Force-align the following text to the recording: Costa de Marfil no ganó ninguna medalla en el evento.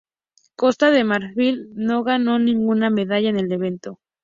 Costa 0.55 0.89
de 0.89 1.03
Marfil 1.03 1.69
no 1.75 2.03
ganó 2.03 2.39
ninguna 2.39 2.89
medalla 2.89 3.29
en 3.29 3.37
el 3.37 3.51
evento. 3.51 3.99